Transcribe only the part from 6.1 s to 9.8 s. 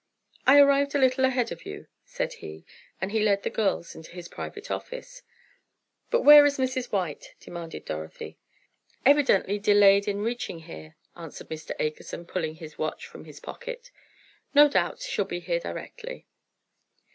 where is Mrs. White?" demanded Dorothy. "Evidently